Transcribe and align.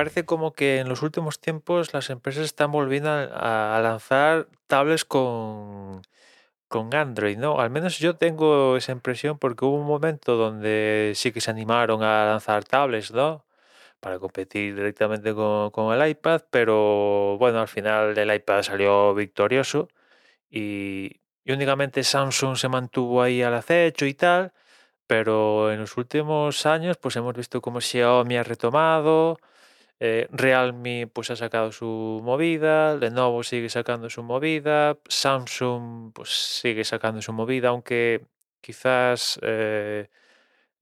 parece 0.00 0.24
como 0.24 0.54
que 0.54 0.78
en 0.78 0.88
los 0.88 1.02
últimos 1.02 1.40
tiempos 1.40 1.92
las 1.92 2.08
empresas 2.08 2.46
están 2.46 2.72
volviendo 2.72 3.10
a, 3.10 3.78
lanzar 3.82 4.48
tablets 4.66 5.04
con, 5.04 6.00
con 6.68 6.94
Android, 6.94 7.36
¿no? 7.36 7.60
Al 7.60 7.68
menos 7.68 7.98
yo 7.98 8.16
tengo 8.16 8.78
esa 8.78 8.92
impresión 8.92 9.38
porque 9.38 9.66
hubo 9.66 9.76
un 9.76 9.86
momento 9.86 10.36
donde 10.36 11.12
sí 11.16 11.32
que 11.32 11.42
se 11.42 11.50
animaron 11.50 12.02
a 12.02 12.24
lanzar 12.24 12.64
tablets, 12.64 13.12
¿no? 13.12 13.44
Para 14.00 14.18
competir 14.18 14.74
directamente 14.74 15.34
con, 15.34 15.70
con 15.70 15.94
el 15.94 16.08
iPad, 16.10 16.42
pero 16.50 17.36
bueno, 17.38 17.60
al 17.60 17.68
final 17.68 18.16
el 18.16 18.34
iPad 18.34 18.62
salió 18.62 19.14
victorioso 19.14 19.88
y, 20.50 21.20
y 21.44 21.52
únicamente 21.52 22.04
Samsung 22.04 22.56
se 22.56 22.68
mantuvo 22.68 23.22
ahí 23.22 23.42
al 23.42 23.54
acecho 23.54 24.06
y 24.06 24.14
tal, 24.14 24.52
pero 25.06 25.72
en 25.72 25.80
los 25.80 25.96
últimos 25.98 26.66
años 26.66 26.96
pues 26.98 27.16
hemos 27.16 27.34
visto 27.34 27.60
cómo 27.60 27.80
Xiaomi 27.82 28.36
ha 28.38 28.44
retomado, 28.44 29.38
eh, 30.00 30.28
Realme 30.32 31.06
pues 31.12 31.30
ha 31.30 31.36
sacado 31.36 31.72
su 31.72 32.20
movida, 32.24 32.96
Lenovo 32.96 33.42
sigue 33.42 33.68
sacando 33.68 34.08
su 34.10 34.22
movida, 34.22 34.98
Samsung 35.06 36.12
pues 36.14 36.30
sigue 36.30 36.84
sacando 36.84 37.20
su 37.22 37.34
movida, 37.34 37.68
aunque 37.68 38.26
quizás 38.62 39.38
eh, 39.42 40.08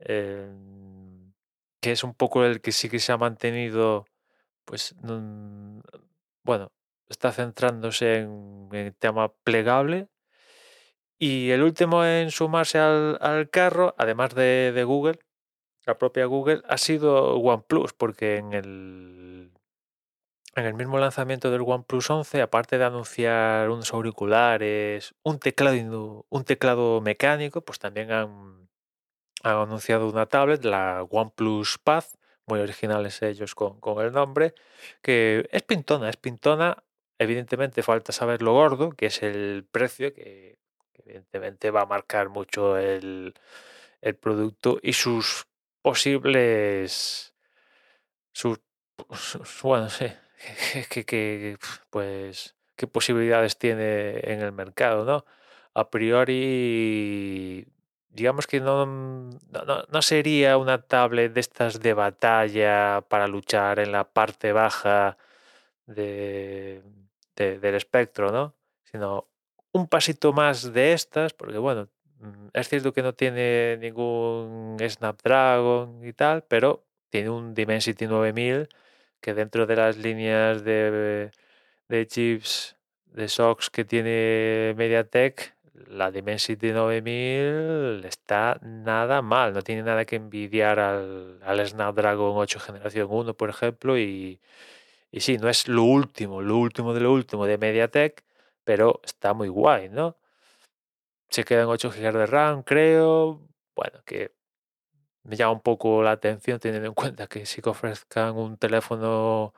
em, 0.00 1.32
que 1.80 1.92
es 1.92 2.04
un 2.04 2.14
poco 2.14 2.44
el 2.44 2.60
que 2.60 2.72
sí 2.72 2.88
que 2.88 3.00
se 3.00 3.12
ha 3.12 3.16
mantenido, 3.18 4.06
pues 4.64 4.94
mm, 5.02 5.80
bueno, 6.44 6.72
está 7.08 7.32
centrándose 7.32 8.18
en, 8.20 8.68
el 8.72 8.94
tema 8.96 9.32
plegable. 9.44 10.08
Y 11.20 11.50
el 11.50 11.62
último 11.62 12.04
en 12.04 12.30
sumarse 12.30 12.78
al, 12.78 13.18
al 13.20 13.50
carro, 13.50 13.94
además 13.98 14.34
de, 14.34 14.72
de 14.72 14.84
Google, 14.84 15.18
la 15.88 15.98
propia 15.98 16.26
Google, 16.26 16.62
ha 16.68 16.78
sido 16.78 17.36
OnePlus, 17.38 17.92
porque 17.94 18.36
en 18.36 18.52
el, 18.52 19.50
en 20.54 20.66
el 20.66 20.74
mismo 20.74 20.98
lanzamiento 20.98 21.50
del 21.50 21.62
OnePlus 21.62 22.10
11, 22.10 22.42
aparte 22.42 22.78
de 22.78 22.84
anunciar 22.84 23.70
unos 23.70 23.92
auriculares, 23.92 25.14
un 25.22 25.38
teclado, 25.38 26.26
un 26.28 26.44
teclado 26.44 27.00
mecánico, 27.00 27.62
pues 27.62 27.78
también 27.78 28.12
han, 28.12 28.68
han 29.42 29.56
anunciado 29.56 30.08
una 30.08 30.26
tablet, 30.26 30.64
la 30.64 31.04
OnePlus 31.08 31.78
Pad, 31.78 32.04
muy 32.46 32.60
originales 32.60 33.22
ellos 33.22 33.54
con, 33.54 33.80
con 33.80 34.04
el 34.04 34.12
nombre, 34.12 34.54
que 35.02 35.48
es 35.50 35.62
pintona, 35.62 36.08
es 36.10 36.16
pintona. 36.16 36.84
Evidentemente 37.18 37.82
falta 37.82 38.12
saber 38.12 38.42
lo 38.42 38.52
gordo, 38.52 38.90
que 38.90 39.06
es 39.06 39.22
el 39.22 39.66
precio, 39.70 40.14
que, 40.14 40.58
que 40.92 41.02
evidentemente 41.02 41.70
va 41.70 41.82
a 41.82 41.86
marcar 41.86 42.28
mucho 42.28 42.76
el, 42.78 43.34
el 44.00 44.16
producto 44.16 44.78
y 44.82 44.92
sus 44.92 45.47
posibles, 45.88 47.34
sus, 48.32 48.60
bueno, 49.62 49.88
sí, 49.88 50.06
que, 51.06 51.56
pues, 51.90 52.56
qué 52.76 52.86
posibilidades 52.86 53.56
tiene 53.58 54.18
en 54.20 54.42
el 54.42 54.52
mercado, 54.52 55.04
¿no? 55.06 55.24
A 55.74 55.90
priori, 55.90 57.66
digamos 58.10 58.46
que 58.46 58.60
no, 58.60 58.84
no, 58.86 60.02
sería 60.02 60.58
una 60.58 60.82
tablet 60.82 61.32
de 61.32 61.40
estas 61.40 61.80
de 61.80 61.94
batalla 61.94 63.00
para 63.08 63.28
luchar 63.28 63.78
en 63.78 63.92
la 63.92 64.04
parte 64.12 64.52
baja 64.52 65.16
de, 65.86 66.82
de- 67.36 67.58
del 67.60 67.74
espectro, 67.76 68.32
¿no? 68.32 68.54
Sino 68.84 69.28
un 69.72 69.88
pasito 69.88 70.32
más 70.32 70.72
de 70.72 70.92
estas, 70.92 71.32
porque 71.34 71.58
bueno, 71.58 71.88
es 72.52 72.68
cierto 72.68 72.92
que 72.92 73.02
no 73.02 73.14
tiene 73.14 73.76
ningún 73.78 74.76
Snapdragon 74.80 76.04
y 76.04 76.12
tal, 76.12 76.44
pero 76.44 76.84
tiene 77.10 77.30
un 77.30 77.54
Dimensity 77.54 78.06
9000 78.06 78.68
que 79.20 79.34
dentro 79.34 79.66
de 79.66 79.76
las 79.76 79.96
líneas 79.96 80.64
de, 80.64 81.30
de 81.88 82.06
chips 82.06 82.76
de 83.06 83.28
SOX 83.28 83.70
que 83.70 83.84
tiene 83.84 84.74
MediaTek, 84.76 85.54
la 85.88 86.10
Dimensity 86.10 86.72
9000 86.72 88.04
está 88.04 88.58
nada 88.62 89.22
mal, 89.22 89.52
no 89.54 89.62
tiene 89.62 89.82
nada 89.82 90.04
que 90.04 90.16
envidiar 90.16 90.78
al, 90.80 91.38
al 91.42 91.66
Snapdragon 91.66 92.32
8 92.36 92.60
generación 92.60 93.08
1, 93.10 93.34
por 93.34 93.50
ejemplo, 93.50 93.98
y, 93.98 94.40
y 95.10 95.20
sí, 95.20 95.38
no 95.38 95.48
es 95.48 95.68
lo 95.68 95.84
último, 95.84 96.42
lo 96.42 96.56
último 96.58 96.94
de 96.94 97.00
lo 97.00 97.12
último 97.12 97.46
de 97.46 97.58
MediaTek, 97.58 98.24
pero 98.64 99.00
está 99.04 99.34
muy 99.34 99.48
guay, 99.48 99.88
¿no? 99.88 100.16
Se 101.30 101.44
quedan 101.44 101.68
8 101.68 101.90
GB 101.90 102.12
de 102.18 102.26
RAM, 102.26 102.62
creo. 102.62 103.42
Bueno, 103.74 104.02
que 104.04 104.32
me 105.24 105.36
llama 105.36 105.52
un 105.52 105.60
poco 105.60 106.02
la 106.02 106.12
atención 106.12 106.58
teniendo 106.58 106.88
en 106.88 106.94
cuenta 107.02 107.26
que 107.26 107.46
sí 107.46 107.62
que 107.62 107.70
ofrezcan 107.70 108.36
un 108.36 108.56
teléfono 108.58 109.54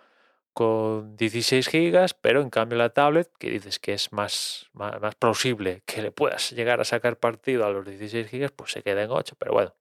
con 0.53 1.17
16 1.17 1.69
gigas, 1.69 2.15
pero 2.15 2.41
en 2.43 2.51
cambio 2.51 2.77
la 2.79 2.91
tablet, 2.91 3.31
que 3.39 3.51
dices 3.51 3.79
que 3.79 3.95
es 3.95 4.13
más, 4.13 4.69
más, 4.73 5.15
plausible 5.17 5.83
que 5.87 6.03
le 6.03 6.11
puedas 6.13 6.51
llegar 6.53 6.81
a 6.81 6.85
sacar 6.85 7.19
partido 7.19 7.65
a 7.67 7.71
los 7.71 7.87
16 7.87 8.29
gigas, 8.29 8.51
pues 8.53 8.73
se 8.73 8.83
queda 8.83 9.03
en 9.03 9.11
8, 9.11 9.37
pero 9.39 9.53
bueno, 9.53 9.75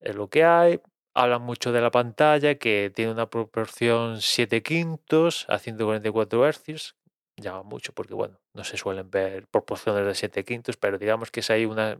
es 0.00 0.14
lo 0.16 0.28
que 0.28 0.44
hay. 0.44 0.80
Hablan 1.14 1.42
mucho 1.42 1.72
de 1.72 1.80
la 1.80 1.90
pantalla, 1.90 2.56
que 2.56 2.90
tiene 2.94 3.12
una 3.12 3.30
proporción 3.30 4.20
7 4.20 4.62
quintos 4.62 5.46
a 5.48 5.58
144 5.58 6.50
Hz. 6.50 6.96
Llama 7.36 7.62
mucho 7.64 7.92
porque, 7.92 8.14
bueno, 8.14 8.38
no 8.52 8.64
se 8.64 8.76
suelen 8.76 9.10
ver 9.10 9.46
proporciones 9.48 10.06
de 10.06 10.14
7 10.14 10.44
quintos, 10.44 10.76
pero 10.76 10.98
digamos 10.98 11.30
que 11.30 11.40
es 11.40 11.50
ahí 11.50 11.64
una... 11.66 11.98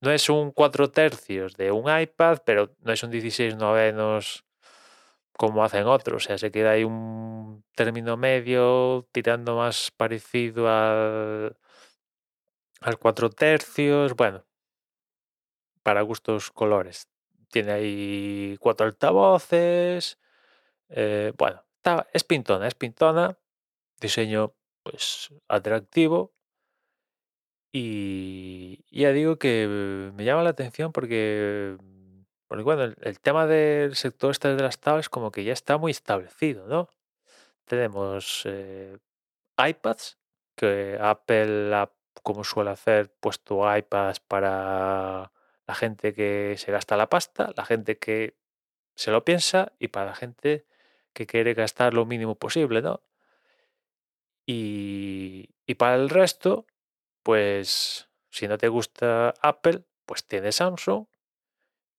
No 0.00 0.10
es 0.10 0.28
un 0.28 0.50
4 0.52 0.90
tercios 0.90 1.56
de 1.56 1.70
un 1.72 1.84
iPad, 1.90 2.38
pero 2.44 2.74
no 2.80 2.92
es 2.92 3.02
un 3.02 3.10
16 3.10 3.56
novenos 3.56 4.44
como 5.38 5.64
hacen 5.64 5.86
otros. 5.86 6.24
O 6.24 6.26
sea, 6.26 6.38
se 6.38 6.50
queda 6.50 6.72
ahí 6.72 6.84
un 6.84 7.64
término 7.74 8.16
medio 8.16 9.08
tirando 9.12 9.56
más 9.56 9.90
parecido 9.92 10.68
al, 10.68 11.56
al 12.80 12.98
4 12.98 13.30
tercios. 13.30 14.14
Bueno, 14.14 14.44
para 15.82 16.02
gustos 16.02 16.50
colores. 16.50 17.08
Tiene 17.50 17.72
ahí 17.72 18.56
cuatro 18.60 18.86
altavoces. 18.86 20.18
eh, 20.90 21.32
bueno, 21.38 21.64
es 22.12 22.24
pintona, 22.24 22.68
es 22.68 22.74
pintona. 22.74 23.38
Diseño, 24.02 24.54
pues, 24.82 25.30
atractivo. 25.48 26.34
Y 27.74 28.84
ya 28.90 29.12
digo 29.12 29.38
que 29.38 29.66
me 30.14 30.24
llama 30.24 30.42
la 30.42 30.50
atención 30.50 30.92
porque, 30.92 31.76
bueno, 32.48 32.84
el, 32.84 32.96
el 33.00 33.20
tema 33.20 33.46
del 33.46 33.96
sector 33.96 34.30
este 34.32 34.54
de 34.54 34.62
las 34.62 34.78
tablets 34.78 35.08
como 35.08 35.30
que 35.32 35.44
ya 35.44 35.54
está 35.54 35.78
muy 35.78 35.90
establecido, 35.92 36.66
¿no? 36.66 36.90
Tenemos 37.66 38.42
eh, 38.46 38.98
iPads, 39.58 40.18
que 40.56 40.98
Apple 41.00 41.74
ha, 41.74 41.92
como 42.22 42.44
suele 42.44 42.70
hacer, 42.70 43.12
puesto 43.20 43.74
iPads 43.76 44.20
para 44.20 45.32
la 45.66 45.74
gente 45.74 46.14
que 46.14 46.56
se 46.58 46.72
gasta 46.72 46.96
la 46.96 47.08
pasta, 47.08 47.52
la 47.56 47.64
gente 47.64 47.98
que 47.98 48.36
se 48.96 49.10
lo 49.12 49.24
piensa 49.24 49.72
y 49.78 49.88
para 49.88 50.06
la 50.06 50.14
gente 50.16 50.66
que 51.14 51.26
quiere 51.26 51.54
gastar 51.54 51.94
lo 51.94 52.06
mínimo 52.06 52.36
posible, 52.36 52.82
¿no? 52.82 53.02
Y, 54.52 55.74
para 55.74 55.94
el 55.94 56.10
resto, 56.10 56.66
pues 57.22 58.08
si 58.30 58.46
no 58.46 58.58
te 58.58 58.68
gusta 58.68 59.32
Apple, 59.40 59.84
pues 60.04 60.26
tienes 60.26 60.56
Samsung. 60.56 61.06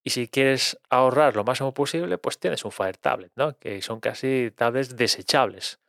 Y 0.03 0.11
si 0.11 0.27
quieres 0.27 0.79
ahorrar 0.89 1.35
lo 1.35 1.43
máximo 1.43 1.73
posible, 1.73 2.17
pues 2.17 2.39
tienes 2.39 2.63
un 2.65 2.71
Fire 2.71 2.97
Tablet, 2.97 3.31
¿no? 3.35 3.57
Que 3.57 3.81
son 3.81 3.99
casi 3.99 4.51
tablets 4.55 4.95
desechables. 4.95 5.79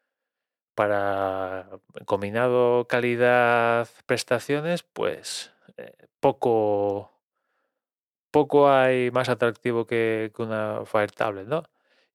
Para 0.75 1.69
combinado 2.07 2.87
calidad-prestaciones, 2.89 4.83
pues 4.85 5.53
eh, 5.77 5.93
poco, 6.21 7.13
poco 8.31 8.71
hay 8.71 9.11
más 9.11 9.29
atractivo 9.29 9.87
que, 9.87 10.33
que 10.35 10.43
una 10.43 10.85
Fire 10.87 11.11
Tablet, 11.13 11.47
¿no? 11.47 11.65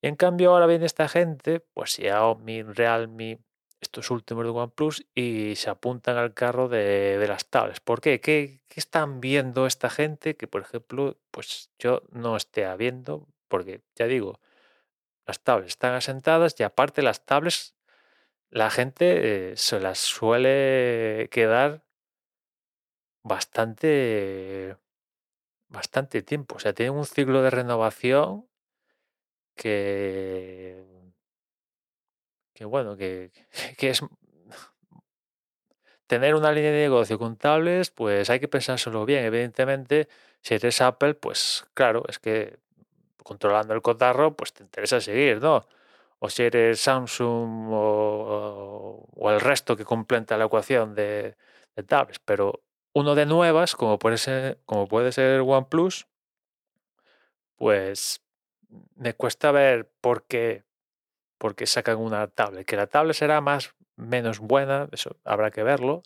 Y 0.01 0.07
en 0.07 0.16
cambio 0.16 0.51
ahora 0.51 0.66
viene 0.66 0.86
esta 0.86 1.07
gente, 1.10 1.60
pues 1.60 1.92
Xiaomi, 1.92 2.63
Realme, 2.63 3.40
estos 3.81 4.12
últimos 4.12 4.44
de 4.46 4.52
OnePlus, 4.52 5.06
y 5.16 5.56
se 5.56 5.70
apuntan 5.70 6.18
al 6.18 6.34
carro 6.34 6.70
de, 6.70 7.24
las 7.28 7.46
tablets. 7.48 7.80
¿Por 7.80 8.02
qué? 8.02 8.20
qué? 8.20 8.62
qué 8.68 8.80
están 8.80 9.22
viendo 9.22 9.66
esta 9.66 9.90
gente 9.90 10.36
que, 10.36 10.48
por 10.48 10.62
ejemplo, 10.62 11.18
pues 11.31 11.70
yo 11.80 12.04
no 12.12 12.36
esté 12.36 12.74
viendo? 12.76 13.28
Porque 13.48 13.81
ya 13.96 14.06
digo, 14.08 14.40
las 15.26 15.40
tablets 15.42 15.74
están 15.74 15.94
asentadas 15.96 16.56
y 16.60 16.64
aparte 16.64 17.02
las 17.02 17.26
tablets 17.26 17.76
la 18.50 18.70
gente 18.72 19.52
eh, 19.52 19.58
se 19.58 19.80
las 19.80 20.00
suele 20.00 21.30
quedar 21.32 21.84
bastante, 23.24 24.78
bastante 25.68 26.22
tiempo. 26.24 26.56
O 26.56 26.60
sea, 26.60 26.74
tienen 26.74 26.96
un 26.96 27.06
ciclo 27.06 27.42
de 27.44 27.52
renovación 27.52 28.48
que, 29.56 30.84
que 32.60 32.66
bueno, 32.66 32.98
que, 32.98 33.32
que 33.78 33.90
es 33.90 34.02
tener 36.08 36.36
una 36.36 36.52
línea 36.52 36.72
de 36.72 36.82
negocio 36.82 37.18
con 37.18 37.38
tablets, 37.38 37.90
pues 37.90 38.30
hay 38.30 38.42
que 38.42 38.50
pensárselo 38.50 39.06
bien. 39.06 39.24
Evidentemente, 39.24 40.10
si 40.42 40.56
eres 40.56 40.82
Apple, 40.82 41.14
pues 41.14 41.66
claro, 41.74 42.04
es 42.10 42.20
que 42.20 42.60
controlando 43.24 43.74
el 43.74 43.82
cotarro, 43.82 44.36
pues 44.36 44.52
te 44.52 44.64
interesa 44.64 45.00
seguir, 45.00 45.42
¿no? 45.42 45.66
o 46.20 46.30
si 46.30 46.44
eres 46.44 46.82
Samsung 46.82 47.70
o, 47.72 49.30
el 49.32 49.40
resto 49.40 49.78
que 49.78 49.86
completa 49.86 50.38
la 50.38 50.46
ecuación 50.46 50.96
de, 50.96 51.38
de 51.78 51.84
tablets, 51.84 52.20
pero 52.20 52.62
uno 52.94 53.16
de 53.16 53.26
nuevas, 53.26 53.76
como 53.76 53.98
puede 54.00 54.18
ser, 54.18 54.60
como 54.66 54.88
puede 54.88 55.14
ser 55.14 55.40
OnePlus, 55.42 56.08
pues 57.56 58.22
me 58.96 59.14
cuesta 59.14 59.52
ver 59.52 59.90
por 60.02 60.26
qué, 60.26 60.66
por 61.39 61.56
qué 61.56 61.65
sacan 61.65 61.97
una 61.97 62.27
tablet. 62.27 62.68
Que 62.68 62.75
la 62.75 62.86
tablet 62.86 63.15
será 63.15 63.41
más 63.41 63.74
menos 63.95 64.39
buena, 64.39 64.88
eso 64.91 65.15
habrá 65.24 65.50
que 65.50 65.63
verlo, 65.63 66.03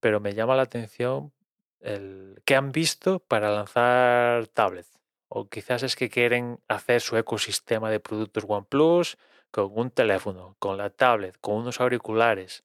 pero 0.00 0.20
me 0.20 0.34
llama 0.34 0.56
la 0.56 0.62
atención 0.62 1.32
el 1.80 2.42
que 2.44 2.56
han 2.56 2.72
visto 2.72 3.20
para 3.20 3.50
lanzar 3.50 4.48
tablets. 4.48 4.98
O 5.28 5.48
quizás 5.48 5.82
es 5.82 5.96
que 5.96 6.10
quieren 6.10 6.58
hacer 6.68 7.00
su 7.00 7.16
ecosistema 7.16 7.90
de 7.90 8.00
productos 8.00 8.44
OnePlus 8.46 9.16
con 9.50 9.70
un 9.74 9.90
teléfono, 9.90 10.56
con 10.58 10.76
la 10.76 10.90
tablet, 10.90 11.36
con 11.40 11.56
unos 11.56 11.80
auriculares 11.80 12.64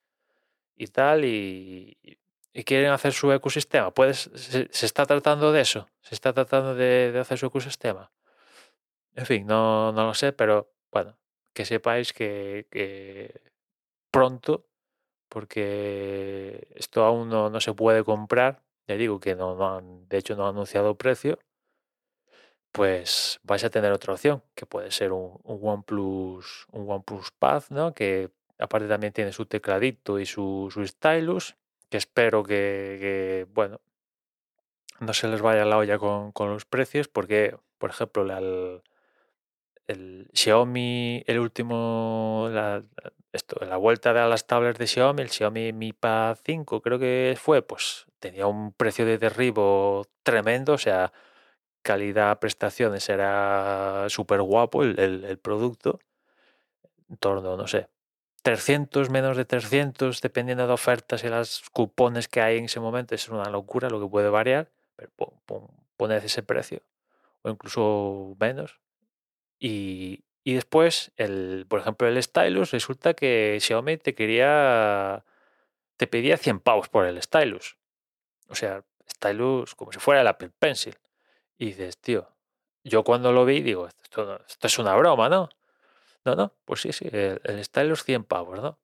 y 0.75 0.87
tal, 0.87 1.25
y, 1.25 1.97
quieren 2.65 2.91
hacer 2.91 3.13
su 3.13 3.31
ecosistema. 3.31 3.91
Puedes, 3.91 4.31
se, 4.35 4.67
se, 4.71 4.85
está 4.85 5.05
tratando 5.05 5.51
de 5.51 5.61
eso, 5.61 5.87
se 6.01 6.15
está 6.15 6.33
tratando 6.33 6.75
de, 6.75 7.11
de, 7.11 7.19
hacer 7.19 7.37
su 7.37 7.47
ecosistema. 7.47 8.11
En 9.15 9.25
fin, 9.25 9.45
no, 9.45 9.91
no 9.91 10.05
lo 10.05 10.13
sé, 10.13 10.33
pero 10.33 10.71
bueno, 10.91 11.17
que 11.53 11.65
sepáis 11.65 12.13
que, 12.13 13.41
pronto, 14.11 14.65
porque 15.29 16.67
esto 16.75 17.03
aún 17.03 17.29
no, 17.29 17.49
no, 17.49 17.59
se 17.59 17.73
puede 17.73 18.03
comprar, 18.03 18.61
ya 18.87 18.95
digo 18.95 19.19
que 19.19 19.35
no, 19.35 19.75
han, 19.75 20.07
de 20.09 20.17
hecho 20.17 20.35
no 20.35 20.43
han 20.47 20.55
anunciado 20.55 20.95
precio, 20.97 21.39
pues 22.71 23.39
vais 23.43 23.63
a 23.63 23.69
tener 23.69 23.91
otra 23.91 24.13
opción, 24.13 24.43
que 24.55 24.65
puede 24.65 24.91
ser 24.91 25.11
un, 25.11 25.39
un 25.43 25.59
OnePlus, 25.61 26.67
un 26.71 26.89
OnePlus 26.89 27.31
Pad, 27.31 27.63
¿no? 27.69 27.93
Que 27.93 28.31
aparte 28.57 28.87
también 28.87 29.13
tiene 29.13 29.31
su 29.31 29.45
tecladito 29.45 30.19
y 30.19 30.25
su, 30.25 30.69
su 30.71 30.85
stylus, 30.85 31.55
que 31.89 31.97
espero 31.97 32.43
que, 32.43 33.45
bueno, 33.53 33.79
no 34.99 35.13
se 35.13 35.27
les 35.27 35.41
vaya 35.41 35.65
la 35.65 35.77
olla 35.77 35.99
con, 35.99 36.31
con 36.31 36.49
los 36.49 36.65
precios, 36.65 37.07
porque, 37.07 37.55
por 37.77 37.91
ejemplo, 37.91 38.23
la, 38.23 38.39
el, 39.87 40.29
Xiaomi, 40.33 41.23
el 41.27 41.39
último, 41.39 42.49
la, 42.51 42.83
esto, 43.31 43.63
la 43.65 43.77
vuelta 43.77 44.13
de 44.13 44.27
las 44.27 44.47
tablets 44.47 44.79
de 44.79 44.87
Xiaomi, 44.87 45.21
el 45.21 45.29
Xiaomi 45.29 45.73
Mi 45.73 45.93
Pad 45.93 46.37
5 46.43 46.81
creo 46.81 46.99
que 46.99 47.35
fue, 47.39 47.61
pues 47.61 48.05
tenía 48.19 48.47
un 48.47 48.71
precio 48.73 49.05
de 49.05 49.17
derribo 49.17 50.05
tremendo, 50.23 50.73
o 50.73 50.77
sea, 50.77 51.11
calidad, 51.81 52.39
prestaciones, 52.39 53.09
era 53.09 54.05
súper 54.09 54.41
guapo 54.41 54.83
el, 54.83 54.99
el, 55.25 55.37
producto, 55.39 55.99
en 57.09 57.17
torno, 57.17 57.57
no 57.57 57.67
sé, 57.67 57.89
300, 58.43 59.09
menos 59.09 59.37
de 59.37 59.45
300, 59.45 60.21
dependiendo 60.21 60.67
de 60.67 60.73
ofertas 60.73 61.23
y 61.23 61.29
las 61.29 61.63
cupones 61.71 62.27
que 62.27 62.41
hay 62.41 62.57
en 62.57 62.65
ese 62.65 62.79
momento, 62.79 63.15
es 63.15 63.29
una 63.29 63.49
locura 63.49 63.89
lo 63.89 63.99
que 64.01 64.07
puede 64.07 64.29
variar, 64.29 64.71
pero 64.95 65.11
pon, 65.15 65.29
pon, 65.45 65.67
poned 65.97 66.23
ese 66.23 66.43
precio, 66.43 66.81
o 67.41 67.49
incluso 67.49 68.35
menos. 68.39 68.82
Y, 69.65 70.25
y, 70.43 70.55
después, 70.55 71.13
el, 71.15 71.65
por 71.69 71.79
ejemplo, 71.79 72.05
el 72.05 72.21
stylus, 72.21 72.71
resulta 72.71 73.13
que 73.13 73.57
Xiaomi 73.61 73.95
te 73.95 74.13
quería, 74.13 75.23
te 75.95 76.05
pedía 76.05 76.35
100 76.35 76.59
pavos 76.59 76.89
por 76.89 77.05
el 77.05 77.21
stylus. 77.21 77.77
O 78.49 78.55
sea, 78.55 78.83
stylus 79.09 79.73
como 79.75 79.93
si 79.93 79.99
fuera 79.99 80.19
el 80.19 80.27
Apple 80.27 80.51
Pencil. 80.59 80.97
Y 81.57 81.67
dices, 81.67 81.97
tío, 81.97 82.27
yo 82.83 83.05
cuando 83.05 83.31
lo 83.31 83.45
vi 83.45 83.61
digo, 83.61 83.87
esto, 83.87 84.41
esto 84.45 84.67
es 84.67 84.79
una 84.79 84.95
broma, 84.95 85.29
¿no? 85.29 85.47
No, 86.25 86.35
no, 86.35 86.53
pues 86.65 86.81
sí, 86.81 86.91
sí, 86.91 87.07
el, 87.11 87.63
stylus 87.63 88.03
100 88.03 88.25
pavos, 88.25 88.61
¿no? 88.61 88.77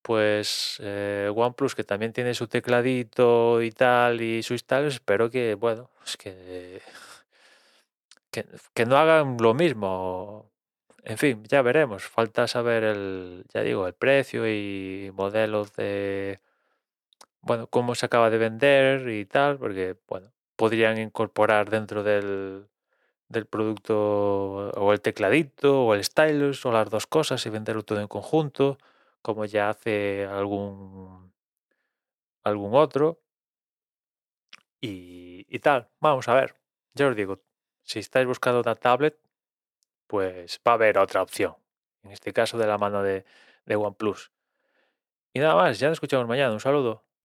Pues 0.00 0.78
eh, 0.80 1.30
OnePlus, 1.34 1.74
que 1.74 1.84
también 1.84 2.14
tiene 2.14 2.32
su 2.32 2.48
tecladito 2.48 3.60
y 3.60 3.70
tal, 3.70 4.22
y 4.22 4.42
su 4.42 4.56
stylus, 4.56 4.94
espero 4.94 5.30
que, 5.30 5.56
bueno, 5.56 5.90
es 6.06 6.16
que, 6.16 6.80
que, 8.32 8.86
no 8.86 8.96
hagan 8.96 9.36
lo 9.40 9.54
mismo. 9.54 10.50
En 11.04 11.18
fin, 11.18 11.44
ya 11.44 11.62
veremos. 11.62 12.04
Falta 12.04 12.48
saber 12.48 12.84
el, 12.84 13.44
ya 13.52 13.62
digo, 13.62 13.86
el 13.86 13.94
precio 13.94 14.48
y 14.48 15.12
modelos 15.14 15.74
de, 15.76 16.40
bueno, 17.42 17.66
cómo 17.68 17.94
se 17.94 18.06
acaba 18.06 18.30
de 18.30 18.38
vender 18.38 19.08
y 19.08 19.26
tal, 19.26 19.58
porque, 19.58 19.96
bueno, 20.08 20.32
podrían 20.56 20.98
incorporar 20.98 21.70
dentro 21.70 22.02
del, 22.02 22.68
del 23.28 23.46
producto 23.46 24.70
o 24.70 24.92
el 24.92 25.00
tecladito 25.00 25.86
o 25.86 25.94
el 25.94 26.04
stylus 26.04 26.66
o 26.66 26.72
las 26.72 26.90
dos 26.90 27.06
cosas 27.06 27.44
y 27.46 27.50
venderlo 27.50 27.84
todo 27.84 28.00
en 28.00 28.08
conjunto, 28.08 28.78
como 29.22 29.44
ya 29.46 29.70
hace 29.70 30.26
algún, 30.26 31.32
algún 32.44 32.74
otro. 32.74 33.20
Y, 34.80 35.46
y 35.48 35.58
tal, 35.60 35.88
vamos 36.00 36.28
a 36.28 36.34
ver. 36.34 36.54
Ya 36.94 37.08
os 37.08 37.16
digo, 37.16 37.40
si 37.82 37.98
estáis 37.98 38.26
buscando 38.26 38.60
una 38.60 38.74
tablet, 38.74 39.18
pues 40.06 40.60
va 40.66 40.72
a 40.72 40.74
haber 40.74 40.98
otra 40.98 41.22
opción. 41.22 41.56
En 42.02 42.12
este 42.12 42.32
caso 42.32 42.58
de 42.58 42.66
la 42.66 42.78
mano 42.78 43.02
de, 43.02 43.24
de 43.66 43.76
OnePlus. 43.76 44.32
Y 45.32 45.40
nada 45.40 45.54
más, 45.54 45.78
ya 45.78 45.88
nos 45.88 45.96
escuchamos 45.96 46.26
mañana. 46.28 46.52
Un 46.52 46.60
saludo. 46.60 47.04